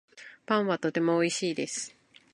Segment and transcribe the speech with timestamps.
[0.47, 1.95] パンはとてもおいしいです